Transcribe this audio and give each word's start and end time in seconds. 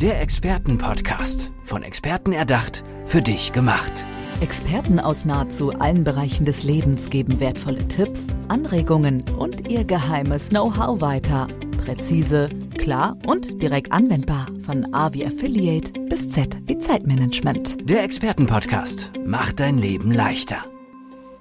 Der 0.00 0.20
Expertenpodcast. 0.20 1.50
Von 1.64 1.82
Experten 1.82 2.32
erdacht, 2.32 2.84
für 3.04 3.20
dich 3.20 3.50
gemacht. 3.50 4.06
Experten 4.40 5.00
aus 5.00 5.24
nahezu 5.24 5.72
allen 5.72 6.04
Bereichen 6.04 6.44
des 6.44 6.62
Lebens 6.62 7.10
geben 7.10 7.40
wertvolle 7.40 7.88
Tipps, 7.88 8.28
Anregungen 8.46 9.24
und 9.36 9.68
ihr 9.68 9.82
geheimes 9.82 10.50
Know-how 10.50 11.00
weiter. 11.00 11.48
Präzise, 11.84 12.48
klar 12.76 13.16
und 13.26 13.60
direkt 13.60 13.90
anwendbar. 13.90 14.46
Von 14.62 14.94
A 14.94 15.12
wie 15.14 15.26
Affiliate 15.26 15.90
bis 16.08 16.30
Z 16.30 16.56
wie 16.66 16.78
Zeitmanagement. 16.78 17.78
Der 17.90 18.04
Expertenpodcast 18.04 19.10
macht 19.26 19.58
dein 19.58 19.78
Leben 19.78 20.12
leichter. 20.12 20.58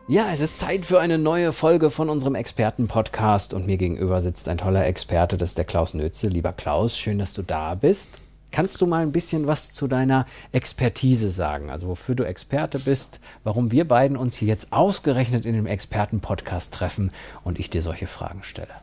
Ja, 0.08 0.30
es 0.34 0.40
ist 0.40 0.60
Zeit 0.60 0.84
für 0.84 1.00
eine 1.00 1.20
neue 1.20 1.54
Folge 1.54 1.92
von 1.92 2.10
unserem 2.10 2.34
Expertenpodcast 2.34 3.54
und 3.54 3.68
mir 3.68 3.78
gegenüber 3.78 4.20
sitzt 4.20 4.50
ein 4.50 4.58
toller 4.58 4.88
Experte, 4.88 5.38
das 5.38 5.50
ist 5.50 5.60
der 5.60 5.66
Klaus 5.66 5.94
Nötze. 5.94 6.28
Lieber 6.28 6.54
Klaus, 6.54 6.98
schön, 6.98 7.20
dass 7.20 7.34
du 7.34 7.44
da 7.44 7.76
bist. 7.76 8.22
Kannst 8.52 8.82
du 8.82 8.88
mal 8.88 9.02
ein 9.02 9.12
bisschen 9.12 9.48
was 9.48 9.74
zu 9.74 9.88
deiner 9.88 10.26
Expertise 10.52 11.30
sagen? 11.30 11.70
Also 11.70 11.88
wofür 11.88 12.16
du 12.16 12.24
Experte 12.24 12.80
bist, 12.80 13.20
warum 13.44 13.72
wir 13.72 13.88
beiden 13.88 14.18
uns 14.18 14.38
hier 14.38 14.48
jetzt 14.48 14.72
ausgerechnet 14.72 15.46
in 15.46 15.54
dem 15.54 15.66
Expertenpodcast 15.66 16.74
treffen 16.74 17.12
und 17.44 17.60
ich 17.60 17.70
dir 17.70 17.82
solche 17.82 18.08
Fragen 18.08 18.44
stelle. 18.44 18.74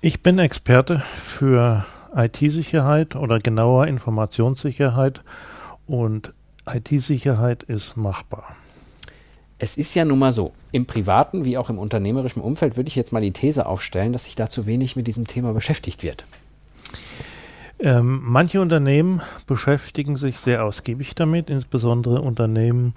Ich 0.00 0.22
bin 0.22 0.38
Experte 0.38 1.00
für 1.16 1.84
IT-Sicherheit 2.14 3.16
oder 3.16 3.38
genauer 3.38 3.86
Informationssicherheit 3.86 5.22
und 5.86 6.32
IT-Sicherheit 6.66 7.64
ist 7.64 7.96
machbar. 7.96 8.56
Es 9.58 9.76
ist 9.76 9.94
ja 9.94 10.06
nun 10.06 10.18
mal 10.18 10.32
so, 10.32 10.52
im 10.72 10.86
privaten 10.86 11.44
wie 11.44 11.58
auch 11.58 11.68
im 11.68 11.78
unternehmerischen 11.78 12.40
Umfeld 12.40 12.78
würde 12.78 12.88
ich 12.88 12.96
jetzt 12.96 13.12
mal 13.12 13.20
die 13.20 13.32
These 13.32 13.66
aufstellen, 13.66 14.14
dass 14.14 14.24
sich 14.24 14.36
da 14.36 14.48
zu 14.48 14.64
wenig 14.64 14.96
mit 14.96 15.06
diesem 15.06 15.26
Thema 15.26 15.52
beschäftigt 15.52 16.02
wird. 16.02 16.24
Ähm, 17.82 18.20
manche 18.24 18.60
Unternehmen 18.60 19.22
beschäftigen 19.46 20.16
sich 20.16 20.38
sehr 20.38 20.64
ausgiebig 20.64 21.14
damit, 21.14 21.48
insbesondere 21.48 22.20
Unternehmen, 22.20 22.94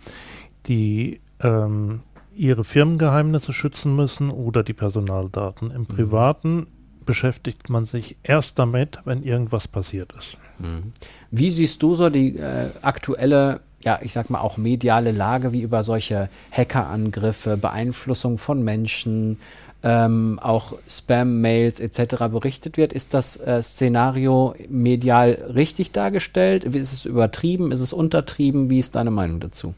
die 0.65 1.21
ähm, 1.41 2.01
ihre 2.35 2.63
Firmengeheimnisse 2.63 3.53
schützen 3.53 3.95
müssen 3.95 4.29
oder 4.29 4.63
die 4.63 4.73
Personaldaten. 4.73 5.71
Im 5.71 5.81
mhm. 5.81 5.87
Privaten 5.87 6.67
beschäftigt 7.05 7.69
man 7.69 7.85
sich 7.85 8.17
erst 8.23 8.59
damit, 8.59 8.99
wenn 9.05 9.23
irgendwas 9.23 9.67
passiert 9.67 10.13
ist. 10.17 10.37
Mhm. 10.59 10.93
Wie 11.31 11.49
siehst 11.51 11.81
du 11.81 11.95
so 11.95 12.09
die 12.09 12.37
äh, 12.37 12.69
aktuelle 12.81 13.61
ja, 13.85 13.99
ich 14.01 14.13
sag 14.13 14.29
mal, 14.29 14.39
auch 14.39 14.57
mediale 14.57 15.11
Lage, 15.11 15.51
wie 15.51 15.61
über 15.61 15.83
solche 15.83 16.29
Hackerangriffe, 16.51 17.57
Beeinflussung 17.57 18.37
von 18.37 18.63
Menschen, 18.63 19.39
ähm, 19.83 20.39
auch 20.41 20.73
Spam-Mails 20.87 21.79
etc. 21.79 22.15
berichtet 22.31 22.77
wird. 22.77 22.93
Ist 22.93 23.13
das 23.13 23.37
äh, 23.37 23.61
Szenario 23.61 24.55
medial 24.69 25.51
richtig 25.53 25.91
dargestellt? 25.91 26.63
Ist 26.63 26.93
es 26.93 27.05
übertrieben? 27.05 27.71
Ist 27.71 27.81
es 27.81 27.91
untertrieben? 27.91 28.69
Wie 28.69 28.79
ist 28.79 28.95
deine 28.95 29.11
Meinung 29.11 29.41
dazu? 29.41 29.73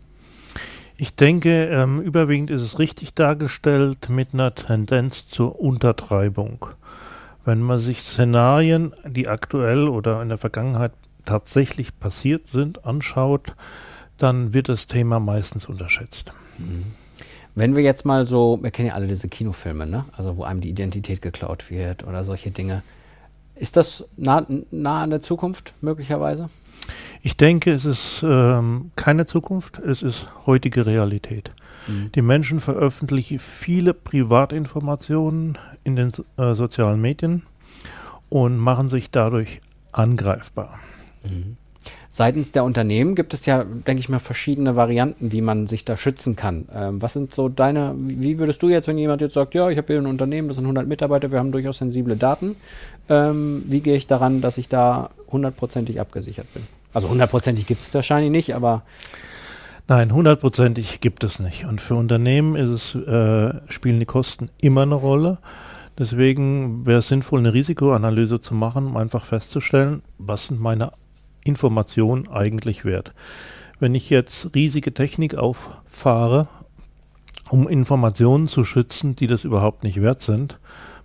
Ich 0.98 1.16
denke, 1.16 1.66
ähm, 1.66 2.02
überwiegend 2.02 2.52
ist 2.52 2.61
es 2.61 2.80
richtig 2.80 3.14
dargestellt 3.16 4.08
mit 4.09 4.30
einer 4.33 4.53
Tendenz 4.56 5.28
zur 5.28 5.59
Untertreibung. 5.59 6.67
Wenn 7.44 7.61
man 7.61 7.80
sich 7.80 8.03
Szenarien, 8.03 8.94
die 9.06 9.28
aktuell 9.28 9.89
oder 9.89 10.22
in 10.22 10.30
der 10.30 10.38
Vergangenheit 10.38 10.94
tatsächlich 11.26 12.00
passiert 12.00 12.44
sind, 12.53 12.86
anschaut, 12.86 13.56
dann 14.17 14.53
wird 14.53 14.70
das 14.70 14.88
Thema 14.88 15.20
meistens 15.20 15.67
unterschätzt. 15.67 16.31
Mhm. 16.59 16.86
Wenn 17.56 17.75
wir 17.75 17.84
jetzt 17.84 18.06
mal 18.06 18.25
so, 18.25 18.59
wir 18.61 18.72
kennen 18.72 18.89
ja 18.89 18.95
alle 18.95 19.08
diese 19.08 19.30
Kinofilme, 19.30 19.88
ne? 19.88 20.06
Also 20.17 20.38
wo 20.38 20.44
einem 20.44 20.61
die 20.61 20.70
Identität 20.70 21.22
geklaut 21.22 21.70
wird 21.70 22.06
oder 22.06 22.23
solche 22.23 22.52
Dinge. 22.52 22.84
Ist 23.56 23.78
das 23.78 24.03
nah, 24.17 24.45
nah 24.72 25.03
an 25.03 25.09
der 25.09 25.22
Zukunft 25.22 25.73
möglicherweise? 25.81 26.50
Ich 27.22 27.38
denke, 27.38 27.72
es 27.72 27.86
ist 27.86 28.23
ähm, 28.28 28.92
keine 28.98 29.26
Zukunft, 29.26 29.80
es 29.80 30.03
ist 30.03 30.28
heutige 30.45 30.86
Realität. 30.86 31.52
Mhm. 31.88 32.11
Die 32.14 32.22
Menschen 32.22 32.59
veröffentlichen 32.59 33.39
viele 33.39 33.94
Privatinformationen 33.94 35.58
in 35.83 35.95
den 35.95 36.11
äh, 36.38 36.54
sozialen 36.54 36.99
Medien 36.99 37.44
und 38.30 38.58
machen 38.58 38.89
sich 38.89 39.11
dadurch 39.11 39.61
angreifbar. 39.92 40.80
Mhm. 41.23 41.58
Seitens 42.17 42.53
der 42.53 42.64
Unternehmen 42.64 43.14
gibt 43.14 43.33
es 43.33 43.45
ja, 43.45 43.65
denke 43.65 43.99
ich 43.99 44.08
mal, 44.08 44.20
verschiedene 44.20 44.77
Varianten, 44.77 45.33
wie 45.33 45.42
man 45.42 45.67
sich 45.67 45.83
da 45.83 45.98
schützen 45.98 46.37
kann. 46.37 46.65
Ähm, 46.73 47.02
was 47.02 47.11
sind 47.11 47.36
so 47.36 47.49
deine, 47.49 47.93
wie 47.98 48.39
würdest 48.39 48.64
du 48.64 48.70
jetzt, 48.70 48.87
wenn 48.87 48.98
jemand 48.98 49.20
jetzt 49.20 49.33
sagt, 49.33 49.53
ja, 49.53 49.70
ich 49.70 49.77
habe 49.77 49.87
hier 49.87 50.02
ein 50.02 50.05
Unternehmen, 50.05 50.48
das 50.48 50.55
sind 50.55 50.64
100 50.64 50.87
Mitarbeiter, 50.87 51.33
wir 51.33 51.39
haben 51.39 51.52
durchaus 51.52 51.80
sensible 51.80 52.15
Daten, 52.15 52.55
ähm, 53.09 53.65
wie 53.67 53.81
gehe 53.81 53.98
ich 53.98 54.08
daran, 54.08 54.39
dass 54.39 54.58
ich 54.58 54.70
da 54.70 55.09
hundertprozentig 55.30 55.99
abgesichert 55.99 56.48
bin? 56.53 56.64
Also 56.93 57.09
hundertprozentig 57.09 57.67
gibt 57.67 57.81
es 57.81 57.93
wahrscheinlich 57.93 58.32
nicht, 58.32 58.55
aber 58.55 58.83
Nein, 59.89 60.14
hundertprozentig 60.14 61.02
gibt 61.02 61.26
es 61.26 61.39
nicht. 61.39 61.65
Und 61.65 61.82
für 61.82 61.95
Unternehmen 61.95 62.55
es, 62.55 62.95
äh, 62.95 63.53
spielen 63.67 63.99
die 63.99 64.05
Kosten 64.05 64.49
immer 64.61 64.83
eine 64.83 64.95
Rolle. 64.95 65.39
Deswegen 65.99 66.86
wäre 66.86 66.99
es 66.99 67.09
sinnvoll, 67.09 67.39
eine 67.39 67.53
Risikoanalyse 67.53 68.39
zu 68.39 68.53
machen, 68.53 68.86
um 68.86 68.95
einfach 68.95 69.26
festzustellen, 69.26 70.02
was 70.17 70.47
sind 70.47 70.61
meine 70.61 70.93
Information 71.45 72.28
eigentlich 72.28 72.83
wert. 72.83 73.14
Wenn 73.80 73.95
ich 73.95 74.10
jetzt 74.10 74.54
riesige 74.56 74.94
Technik 74.94 75.36
auffahre, 75.36 76.48
um 77.50 77.67
Informationen 77.67 78.48
zu 78.48 78.64
schützen, 78.64 79.16
die 79.16 79.28
das 79.28 79.44
überhaupt 79.44 79.83
nicht 79.83 80.02
wert 80.02 80.22
sind, 80.22 80.60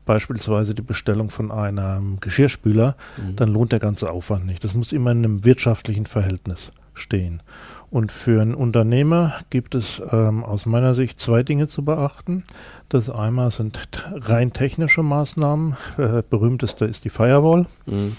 beispielsweise 0.07 0.75
die 0.75 0.83
Bestellung 0.83 1.31
von 1.31 1.53
einem 1.53 2.19
Geschirrspüler, 2.21 2.97
mhm. 3.17 3.37
dann 3.37 3.53
lohnt 3.53 3.73
der 3.73 3.79
ganze 3.79 4.11
Aufwand 4.11 4.47
nicht. 4.47 4.65
Das 4.65 4.75
muss 4.75 4.93
immer 4.93 5.13
in 5.13 5.19
einem 5.19 5.45
wirtschaftlichen 5.45 6.07
Verhältnis 6.07 6.71
stehen. 6.95 7.43
Und 7.91 8.13
für 8.13 8.41
einen 8.41 8.55
Unternehmer 8.55 9.35
gibt 9.51 9.75
es 9.75 10.01
ähm, 10.11 10.45
aus 10.45 10.65
meiner 10.65 10.95
Sicht 10.95 11.21
zwei 11.21 11.43
Dinge 11.43 11.67
zu 11.67 11.85
beachten. 11.85 12.45
Das 12.89 13.11
einmal 13.11 13.51
sind 13.51 13.81
rein 14.13 14.53
technische 14.53 15.03
Maßnahmen. 15.03 15.77
Äh, 15.99 16.23
berühmteste 16.29 16.85
ist 16.85 17.05
die 17.05 17.11
Firewall. 17.11 17.67
Mhm 17.87 18.17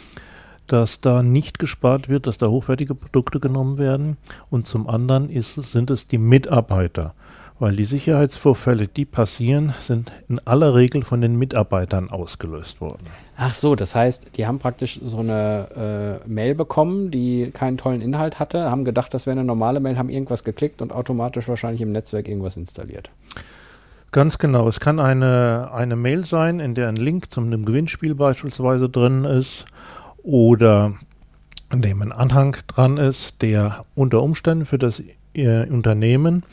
dass 0.71 1.01
da 1.01 1.21
nicht 1.21 1.59
gespart 1.59 2.07
wird, 2.07 2.27
dass 2.27 2.37
da 2.37 2.47
hochwertige 2.47 2.95
Produkte 2.95 3.39
genommen 3.39 3.77
werden. 3.77 4.17
Und 4.49 4.65
zum 4.65 4.87
anderen 4.87 5.29
ist, 5.29 5.55
sind 5.55 5.89
es 5.89 6.07
die 6.07 6.17
Mitarbeiter. 6.17 7.13
Weil 7.59 7.75
die 7.75 7.83
Sicherheitsvorfälle, 7.83 8.87
die 8.87 9.05
passieren, 9.05 9.73
sind 9.81 10.11
in 10.29 10.39
aller 10.45 10.73
Regel 10.73 11.03
von 11.03 11.21
den 11.21 11.37
Mitarbeitern 11.37 12.09
ausgelöst 12.09 12.81
worden. 12.81 13.05
Ach 13.37 13.53
so, 13.53 13.75
das 13.75 13.93
heißt, 13.93 14.35
die 14.37 14.47
haben 14.47 14.57
praktisch 14.57 14.99
so 15.03 15.19
eine 15.19 16.21
äh, 16.25 16.27
Mail 16.27 16.55
bekommen, 16.55 17.11
die 17.11 17.51
keinen 17.51 17.77
tollen 17.77 18.01
Inhalt 18.01 18.39
hatte, 18.39 18.71
haben 18.71 18.83
gedacht, 18.83 19.13
das 19.13 19.27
wäre 19.27 19.33
eine 19.33 19.43
normale 19.43 19.79
Mail, 19.79 19.97
haben 19.97 20.09
irgendwas 20.09 20.43
geklickt 20.43 20.81
und 20.81 20.91
automatisch 20.91 21.47
wahrscheinlich 21.47 21.81
im 21.81 21.91
Netzwerk 21.91 22.27
irgendwas 22.27 22.57
installiert. 22.57 23.11
Ganz 24.11 24.39
genau. 24.39 24.67
Es 24.67 24.79
kann 24.79 24.99
eine, 24.99 25.69
eine 25.71 25.95
Mail 25.95 26.25
sein, 26.25 26.59
in 26.59 26.75
der 26.75 26.89
ein 26.89 26.95
Link 26.95 27.31
zu 27.31 27.41
einem 27.41 27.63
Gewinnspiel 27.63 28.15
beispielsweise 28.15 28.89
drin 28.89 29.23
ist 29.23 29.65
oder 30.23 30.93
an 31.69 31.81
dem 31.81 32.01
ein 32.01 32.11
Anhang 32.11 32.57
dran 32.67 32.97
ist, 32.97 33.41
der 33.41 33.85
unter 33.95 34.21
Umständen 34.21 34.65
für 34.65 34.77
das 34.77 35.01
äh, 35.33 35.67
Unternehmen 35.69 36.43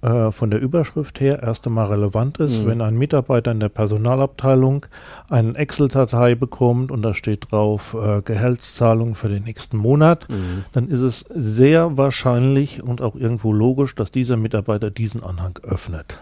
äh, 0.00 0.30
von 0.32 0.50
der 0.50 0.60
Überschrift 0.60 1.20
her 1.20 1.42
erst 1.42 1.66
einmal 1.66 1.86
relevant 1.86 2.38
ist, 2.38 2.62
mhm. 2.62 2.66
wenn 2.66 2.80
ein 2.80 2.96
Mitarbeiter 2.96 3.52
in 3.52 3.60
der 3.60 3.68
Personalabteilung 3.68 4.86
eine 5.28 5.56
Excel-Datei 5.56 6.34
bekommt 6.34 6.90
und 6.90 7.02
da 7.02 7.14
steht 7.14 7.50
drauf 7.50 7.94
äh, 7.94 8.22
Gehaltszahlung 8.22 9.14
für 9.14 9.28
den 9.28 9.44
nächsten 9.44 9.76
Monat, 9.76 10.28
mhm. 10.28 10.64
dann 10.72 10.88
ist 10.88 11.00
es 11.00 11.24
sehr 11.28 11.96
wahrscheinlich 11.96 12.82
und 12.82 13.02
auch 13.02 13.14
irgendwo 13.14 13.52
logisch, 13.52 13.94
dass 13.94 14.10
dieser 14.10 14.36
Mitarbeiter 14.36 14.90
diesen 14.90 15.22
Anhang 15.22 15.58
öffnet. 15.62 16.18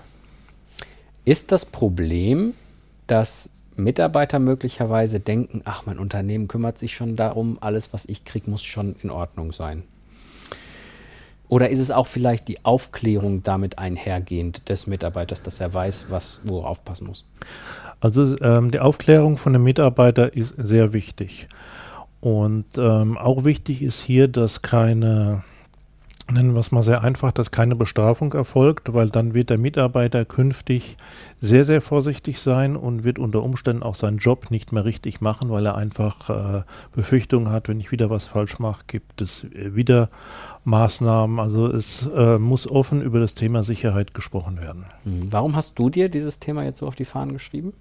Ist 1.24 1.52
das 1.52 1.64
Problem, 1.64 2.54
dass 3.06 3.50
Mitarbeiter 3.76 4.38
möglicherweise 4.38 5.20
denken, 5.20 5.62
ach, 5.64 5.84
mein 5.86 5.98
Unternehmen 5.98 6.48
kümmert 6.48 6.78
sich 6.78 6.94
schon 6.94 7.16
darum, 7.16 7.58
alles, 7.60 7.92
was 7.92 8.06
ich 8.06 8.24
kriege, 8.24 8.50
muss 8.50 8.64
schon 8.64 8.96
in 9.02 9.10
Ordnung 9.10 9.52
sein. 9.52 9.82
Oder 11.48 11.68
ist 11.68 11.78
es 11.78 11.90
auch 11.90 12.06
vielleicht 12.06 12.48
die 12.48 12.64
Aufklärung 12.64 13.42
damit 13.42 13.78
einhergehend 13.78 14.68
des 14.68 14.86
Mitarbeiters, 14.86 15.42
dass 15.42 15.60
er 15.60 15.72
weiß, 15.72 16.06
was 16.08 16.40
wo 16.44 16.60
er 16.60 16.68
aufpassen 16.68 17.06
muss? 17.06 17.24
Also 18.00 18.38
ähm, 18.40 18.72
die 18.72 18.80
Aufklärung 18.80 19.36
von 19.36 19.52
dem 19.52 19.62
Mitarbeiter 19.62 20.34
ist 20.34 20.54
sehr 20.56 20.92
wichtig. 20.92 21.48
Und 22.20 22.66
ähm, 22.76 23.16
auch 23.16 23.44
wichtig 23.44 23.82
ist 23.82 24.02
hier, 24.02 24.26
dass 24.26 24.62
keine 24.62 25.44
nennen 26.30 26.54
wir 26.54 26.60
es 26.60 26.72
mal 26.72 26.82
sehr 26.82 27.02
einfach, 27.02 27.30
dass 27.30 27.50
keine 27.50 27.76
Bestrafung 27.76 28.32
erfolgt, 28.32 28.92
weil 28.92 29.10
dann 29.10 29.34
wird 29.34 29.50
der 29.50 29.58
Mitarbeiter 29.58 30.24
künftig 30.24 30.96
sehr, 31.40 31.64
sehr 31.64 31.80
vorsichtig 31.80 32.40
sein 32.40 32.76
und 32.76 33.04
wird 33.04 33.18
unter 33.18 33.42
Umständen 33.42 33.82
auch 33.82 33.94
seinen 33.94 34.18
Job 34.18 34.50
nicht 34.50 34.72
mehr 34.72 34.84
richtig 34.84 35.20
machen, 35.20 35.50
weil 35.50 35.66
er 35.66 35.76
einfach 35.76 36.30
äh, 36.30 36.62
Befürchtungen 36.94 37.50
hat, 37.50 37.68
wenn 37.68 37.80
ich 37.80 37.92
wieder 37.92 38.10
was 38.10 38.26
falsch 38.26 38.58
mache, 38.58 38.82
gibt 38.86 39.20
es 39.22 39.46
wieder 39.52 40.10
Maßnahmen. 40.64 41.38
Also 41.38 41.68
es 41.68 42.06
äh, 42.16 42.38
muss 42.38 42.68
offen 42.68 43.02
über 43.02 43.20
das 43.20 43.34
Thema 43.34 43.62
Sicherheit 43.62 44.14
gesprochen 44.14 44.60
werden. 44.60 44.86
Hm. 45.04 45.32
Warum 45.32 45.54
hast 45.54 45.78
du 45.78 45.90
dir 45.90 46.08
dieses 46.08 46.40
Thema 46.40 46.64
jetzt 46.64 46.78
so 46.78 46.86
auf 46.86 46.96
die 46.96 47.04
Fahnen 47.04 47.32
geschrieben? 47.32 47.72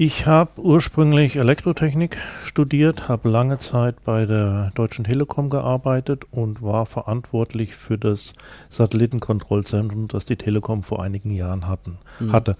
Ich 0.00 0.26
habe 0.26 0.60
ursprünglich 0.60 1.34
Elektrotechnik 1.34 2.18
studiert, 2.44 3.08
habe 3.08 3.28
lange 3.28 3.58
Zeit 3.58 4.04
bei 4.04 4.26
der 4.26 4.70
Deutschen 4.76 5.04
Telekom 5.04 5.50
gearbeitet 5.50 6.22
und 6.30 6.62
war 6.62 6.86
verantwortlich 6.86 7.74
für 7.74 7.98
das 7.98 8.32
Satellitenkontrollzentrum, 8.70 10.06
das 10.06 10.24
die 10.24 10.36
Telekom 10.36 10.84
vor 10.84 11.02
einigen 11.02 11.32
Jahren 11.32 11.66
hatten, 11.66 11.98
mhm. 12.20 12.30
hatte. 12.30 12.56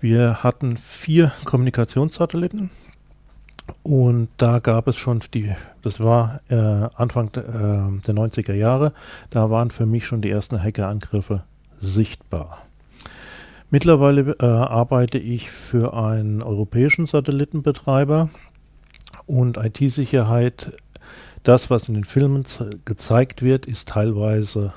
Wir 0.00 0.42
hatten 0.42 0.78
vier 0.78 1.32
Kommunikationssatelliten 1.44 2.70
und 3.82 4.28
da 4.38 4.58
gab 4.58 4.88
es 4.88 4.96
schon 4.96 5.20
die, 5.34 5.52
das 5.82 6.00
war 6.00 6.40
äh, 6.48 6.54
Anfang 6.54 7.32
de, 7.32 7.42
äh, 7.42 8.00
der 8.00 8.14
90er 8.14 8.56
Jahre, 8.56 8.94
da 9.28 9.50
waren 9.50 9.70
für 9.70 9.84
mich 9.84 10.06
schon 10.06 10.22
die 10.22 10.30
ersten 10.30 10.62
Hackerangriffe 10.62 11.42
sichtbar. 11.82 12.62
Mittlerweile 13.72 14.36
äh, 14.38 14.44
arbeite 14.44 15.16
ich 15.16 15.50
für 15.50 15.94
einen 15.94 16.42
europäischen 16.42 17.06
Satellitenbetreiber 17.06 18.28
und 19.24 19.56
IT-Sicherheit, 19.56 20.76
das, 21.42 21.70
was 21.70 21.88
in 21.88 21.94
den 21.94 22.04
Filmen 22.04 22.44
gezeigt 22.84 23.40
wird, 23.40 23.64
ist 23.64 23.88
teilweise 23.88 24.74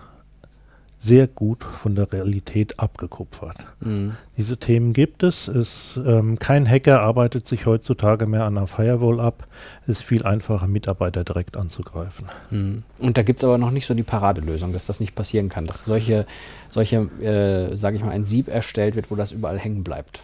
sehr 1.05 1.27
gut 1.27 1.63
von 1.63 1.95
der 1.95 2.11
Realität 2.11 2.79
abgekupfert. 2.79 3.57
Mhm. 3.79 4.13
Diese 4.37 4.57
Themen 4.57 4.91
gibt 4.93 5.21
es. 5.21 5.47
es 5.47 5.99
ähm, 6.03 6.39
kein 6.39 6.67
Hacker 6.67 7.01
arbeitet 7.01 7.47
sich 7.47 7.67
heutzutage 7.67 8.25
mehr 8.25 8.45
an 8.45 8.57
einer 8.57 8.65
Firewall 8.65 9.19
ab. 9.19 9.47
Es 9.83 9.99
ist 9.99 10.03
viel 10.03 10.23
einfacher, 10.23 10.67
Mitarbeiter 10.67 11.23
direkt 11.23 11.57
anzugreifen. 11.57 12.27
Mhm. 12.49 12.83
Und 12.97 13.17
da 13.19 13.21
gibt 13.21 13.39
es 13.39 13.43
aber 13.43 13.59
noch 13.59 13.69
nicht 13.69 13.85
so 13.85 13.93
die 13.93 14.03
Paradelösung, 14.03 14.73
dass 14.73 14.87
das 14.87 14.99
nicht 14.99 15.13
passieren 15.13 15.47
kann, 15.47 15.67
dass 15.67 15.85
solche, 15.85 16.25
solche 16.69 16.97
äh, 17.21 17.75
sage 17.77 17.97
ich 17.97 18.03
mal, 18.03 18.11
ein 18.11 18.25
Sieb 18.25 18.47
erstellt 18.47 18.95
wird, 18.95 19.11
wo 19.11 19.15
das 19.15 19.31
überall 19.31 19.59
hängen 19.59 19.83
bleibt. 19.83 20.19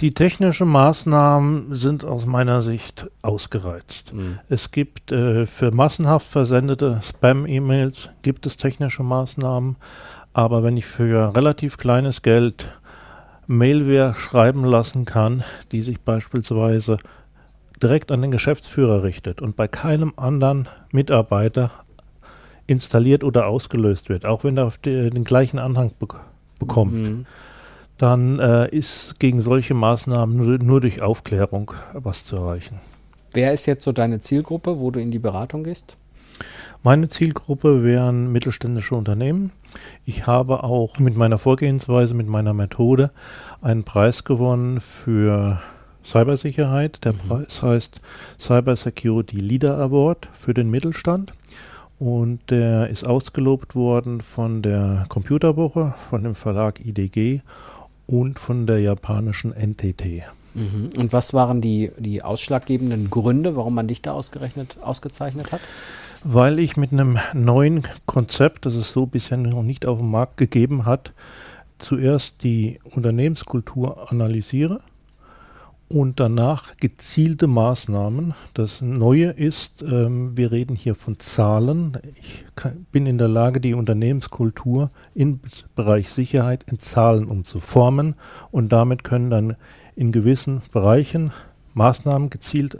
Die 0.00 0.10
technischen 0.10 0.68
Maßnahmen 0.68 1.74
sind 1.74 2.06
aus 2.06 2.24
meiner 2.24 2.62
Sicht 2.62 3.10
ausgereizt. 3.20 4.14
Mhm. 4.14 4.38
Es 4.48 4.70
gibt 4.70 5.12
äh, 5.12 5.44
für 5.44 5.72
massenhaft 5.72 6.26
versendete 6.26 7.00
Spam-E-Mails 7.02 8.08
gibt 8.22 8.46
es 8.46 8.56
technische 8.56 9.02
Maßnahmen, 9.02 9.76
aber 10.32 10.62
wenn 10.62 10.78
ich 10.78 10.86
für 10.86 11.36
relativ 11.36 11.76
kleines 11.76 12.22
Geld 12.22 12.70
Mailware 13.46 14.14
schreiben 14.14 14.64
lassen 14.64 15.04
kann, 15.04 15.44
die 15.70 15.82
sich 15.82 16.00
beispielsweise 16.00 16.96
direkt 17.82 18.10
an 18.10 18.22
den 18.22 18.30
Geschäftsführer 18.30 19.02
richtet 19.02 19.42
und 19.42 19.54
bei 19.54 19.68
keinem 19.68 20.14
anderen 20.16 20.66
Mitarbeiter 20.92 21.72
installiert 22.66 23.22
oder 23.22 23.48
ausgelöst 23.48 24.08
wird, 24.08 24.24
auch 24.24 24.44
wenn 24.44 24.56
er 24.56 24.66
auf 24.66 24.78
die, 24.78 25.10
den 25.10 25.24
gleichen 25.24 25.58
Anhang 25.58 25.92
be 25.98 26.06
bekommt. 26.58 26.92
Mhm 26.92 27.26
dann 28.00 28.38
äh, 28.38 28.68
ist 28.70 29.20
gegen 29.20 29.42
solche 29.42 29.74
Maßnahmen 29.74 30.36
nur, 30.36 30.58
nur, 30.58 30.80
durch 30.80 31.02
Aufklärung 31.02 31.72
was 31.92 32.24
zu 32.24 32.36
erreichen. 32.36 32.78
Wer 33.32 33.52
ist 33.52 33.66
jetzt 33.66 33.84
so 33.84 33.92
deine 33.92 34.20
Zielgruppe, 34.20 34.80
wo 34.80 34.90
du 34.90 35.00
in 35.00 35.10
die 35.10 35.18
Beratung 35.18 35.64
gehst? 35.64 35.96
Meine 36.82 37.10
Zielgruppe 37.10 37.84
wären 37.84 38.32
mittelständische 38.32 38.94
Unternehmen. 38.94 39.52
Ich 40.06 40.26
habe 40.26 40.64
auch 40.64 40.98
mit 40.98 41.14
meiner 41.14 41.36
Vorgehensweise, 41.36 42.14
mit 42.14 42.26
meiner 42.26 42.54
Methode 42.54 43.10
einen 43.60 43.84
Preis 43.84 44.24
gewonnen 44.24 44.80
für 44.80 45.60
Cybersicherheit. 46.02 47.04
Der 47.04 47.12
mhm. 47.12 47.18
Preis 47.18 47.62
heißt 47.62 48.00
Cyber 48.40 48.76
Security 48.76 49.36
Leader 49.36 49.76
Award 49.76 50.28
für 50.32 50.54
den 50.54 50.70
Mittelstand. 50.70 51.34
Und 51.98 52.40
der 52.50 52.88
ist 52.88 53.06
ausgelobt 53.06 53.74
worden 53.74 54.22
von 54.22 54.62
der 54.62 55.04
Computerwoche, 55.10 55.94
von 56.08 56.24
dem 56.24 56.34
Verlag 56.34 56.80
IDG 56.80 57.42
und 58.10 58.40
von 58.40 58.66
der 58.66 58.80
japanischen 58.80 59.52
NTT. 59.52 60.24
Mhm. 60.54 60.90
Und 60.96 61.12
was 61.12 61.32
waren 61.32 61.60
die, 61.60 61.92
die 61.96 62.22
ausschlaggebenden 62.22 63.08
Gründe, 63.08 63.54
warum 63.54 63.74
man 63.74 63.86
dich 63.86 64.02
da 64.02 64.12
ausgerechnet 64.12 64.76
ausgezeichnet 64.82 65.52
hat? 65.52 65.60
Weil 66.24 66.58
ich 66.58 66.76
mit 66.76 66.92
einem 66.92 67.18
neuen 67.32 67.84
Konzept, 68.06 68.66
das 68.66 68.74
es 68.74 68.92
so 68.92 69.06
bisher 69.06 69.38
noch 69.38 69.62
nicht 69.62 69.86
auf 69.86 69.98
dem 69.98 70.10
Markt 70.10 70.36
gegeben 70.36 70.86
hat, 70.86 71.12
zuerst 71.78 72.42
die 72.42 72.80
Unternehmenskultur 72.84 74.10
analysiere 74.10 74.80
und 75.90 76.20
danach 76.20 76.76
gezielte 76.76 77.48
Maßnahmen. 77.48 78.34
Das 78.54 78.80
Neue 78.80 79.30
ist, 79.30 79.82
ähm, 79.82 80.36
wir 80.36 80.52
reden 80.52 80.76
hier 80.76 80.94
von 80.94 81.18
Zahlen. 81.18 81.98
Ich 82.14 82.44
kann, 82.54 82.86
bin 82.92 83.06
in 83.06 83.18
der 83.18 83.26
Lage, 83.26 83.60
die 83.60 83.74
Unternehmenskultur 83.74 84.90
im 85.14 85.40
Bereich 85.74 86.10
Sicherheit 86.10 86.64
in 86.70 86.78
Zahlen 86.78 87.24
umzuformen 87.26 88.14
und 88.52 88.70
damit 88.72 89.02
können 89.02 89.30
dann 89.30 89.56
in 89.96 90.12
gewissen 90.12 90.62
Bereichen 90.72 91.32
Maßnahmen 91.74 92.30
gezielt 92.30 92.78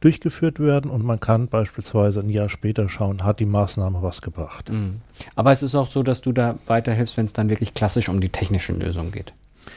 durchgeführt 0.00 0.58
werden 0.58 0.90
und 0.90 1.04
man 1.04 1.20
kann 1.20 1.46
beispielsweise 1.46 2.20
ein 2.20 2.30
Jahr 2.30 2.50
später 2.50 2.88
schauen, 2.88 3.24
hat 3.24 3.38
die 3.38 3.46
Maßnahme 3.46 4.02
was 4.02 4.20
gebracht. 4.20 4.70
Mhm. 4.70 5.00
Aber 5.36 5.52
es 5.52 5.62
ist 5.62 5.76
auch 5.76 5.86
so, 5.86 6.02
dass 6.02 6.20
du 6.20 6.32
da 6.32 6.56
weiterhilfst, 6.66 7.16
wenn 7.16 7.26
es 7.26 7.32
dann 7.32 7.48
wirklich 7.48 7.74
klassisch 7.74 8.08
um 8.08 8.20
die 8.20 8.28
technischen 8.28 8.80
Lösungen 8.80 9.12
geht. 9.12 9.32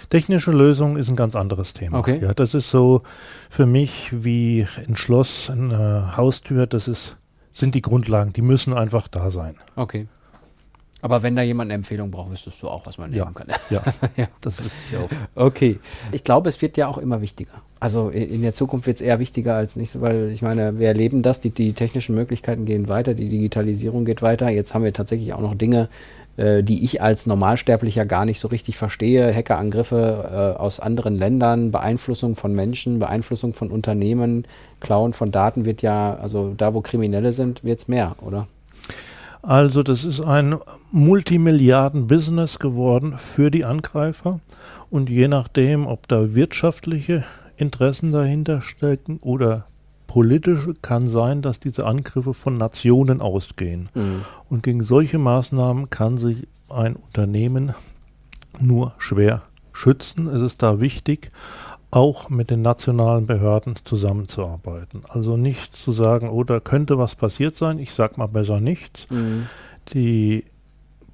Technische 0.09 0.51
Lösung 0.51 0.97
ist 0.97 1.09
ein 1.09 1.15
ganz 1.15 1.35
anderes 1.35 1.73
Thema. 1.73 1.99
Okay. 1.99 2.19
Ja, 2.21 2.33
das 2.33 2.53
ist 2.53 2.69
so 2.69 3.03
für 3.49 3.65
mich 3.65 4.09
wie 4.11 4.67
ein 4.87 4.95
Schloss, 4.95 5.49
eine 5.49 6.15
Haustür, 6.17 6.67
das 6.67 6.87
ist, 6.87 7.17
sind 7.53 7.75
die 7.75 7.81
Grundlagen, 7.81 8.33
die 8.33 8.41
müssen 8.41 8.73
einfach 8.73 9.07
da 9.07 9.29
sein. 9.29 9.55
Okay. 9.75 10.07
Aber 11.01 11.21
wenn 11.21 11.35
da 11.35 11.43
jemand 11.43 11.67
eine 11.67 11.75
Empfehlung 11.75 12.09
braucht, 12.09 12.31
wüsstest 12.31 12.61
du 12.63 12.67
auch, 12.67 12.85
was 12.87 12.97
man 12.97 13.11
nehmen 13.11 13.19
ja, 13.19 13.31
kann. 13.31 13.47
Ja, 13.69 13.83
ja, 14.17 14.27
das 14.41 14.63
wüsste 14.63 14.77
ich 14.89 14.97
auch. 14.97 15.09
Okay. 15.35 15.79
Ich 16.11 16.23
glaube, 16.23 16.49
es 16.49 16.59
wird 16.61 16.75
ja 16.75 16.87
auch 16.87 16.97
immer 16.97 17.21
wichtiger. 17.21 17.51
Also 17.79 18.09
in 18.09 18.41
der 18.41 18.55
Zukunft 18.55 18.87
wird 18.87 18.95
es 18.95 19.01
eher 19.01 19.19
wichtiger 19.19 19.53
als 19.53 19.75
nicht, 19.75 20.01
weil 20.01 20.31
ich 20.31 20.41
meine, 20.41 20.79
wir 20.79 20.87
erleben 20.87 21.21
das, 21.21 21.39
die, 21.39 21.51
die 21.51 21.73
technischen 21.73 22.15
Möglichkeiten 22.15 22.65
gehen 22.65 22.87
weiter, 22.87 23.13
die 23.13 23.29
Digitalisierung 23.29 24.05
geht 24.05 24.23
weiter. 24.23 24.49
Jetzt 24.49 24.73
haben 24.73 24.83
wir 24.83 24.93
tatsächlich 24.93 25.33
auch 25.33 25.41
noch 25.41 25.53
Dinge, 25.53 25.87
äh, 26.37 26.63
die 26.63 26.83
ich 26.83 26.99
als 26.99 27.27
Normalsterblicher 27.27 28.05
gar 28.07 28.25
nicht 28.25 28.39
so 28.39 28.47
richtig 28.47 28.77
verstehe. 28.77 29.31
Hackerangriffe 29.31 30.55
äh, 30.57 30.59
aus 30.59 30.79
anderen 30.79 31.15
Ländern, 31.15 31.69
Beeinflussung 31.71 32.35
von 32.35 32.55
Menschen, 32.55 32.97
Beeinflussung 32.97 33.53
von 33.53 33.69
Unternehmen, 33.69 34.47
Klauen 34.79 35.13
von 35.13 35.31
Daten 35.31 35.65
wird 35.65 35.83
ja, 35.83 36.15
also 36.15 36.55
da, 36.57 36.73
wo 36.73 36.81
Kriminelle 36.81 37.33
sind, 37.33 37.63
wird 37.63 37.77
es 37.77 37.87
mehr, 37.87 38.15
oder? 38.21 38.47
Also 39.47 39.81
das 39.81 40.03
ist 40.03 40.19
ein 40.19 40.57
Multimilliarden-Business 40.91 42.59
geworden 42.59 43.17
für 43.17 43.49
die 43.49 43.63
Angreifer 43.63 44.41
und 44.89 45.09
je 45.09 45.29
nachdem, 45.29 45.87
ob 45.87 46.05
da 46.09 46.35
wirtschaftliche 46.35 47.23
Interessen 47.55 48.11
dahinter 48.11 48.61
stecken 48.61 49.19
oder 49.21 49.65
politische 50.05 50.73
kann 50.81 51.07
sein, 51.07 51.41
dass 51.41 51.61
diese 51.61 51.85
Angriffe 51.85 52.33
von 52.33 52.57
Nationen 52.57 53.21
ausgehen. 53.21 53.87
Mhm. 53.95 54.25
Und 54.49 54.63
gegen 54.63 54.83
solche 54.83 55.17
Maßnahmen 55.17 55.89
kann 55.89 56.17
sich 56.17 56.45
ein 56.67 56.97
Unternehmen 56.97 57.73
nur 58.59 58.95
schwer 58.97 59.43
schützen. 59.71 60.27
Es 60.27 60.41
ist 60.41 60.61
da 60.61 60.81
wichtig, 60.81 61.31
auch 61.89 62.29
mit 62.29 62.49
den 62.49 62.61
nationalen 62.61 63.27
Behörden 63.27 63.75
zusammenzuarbeiten. 63.83 65.03
Also 65.07 65.37
nicht 65.37 65.73
zu 65.75 65.91
sagen, 65.91 66.29
oh, 66.29 66.43
da 66.43 66.59
könnte 66.59 66.97
was 66.97 67.13
passiert 67.15 67.55
sein, 67.55 67.79
ich 67.79 67.93
sag 67.93 68.17
mal 68.17 68.27
besser 68.27 68.59
nichts. 68.59 69.09
Mhm. 69.09 69.47
Die 69.93 70.43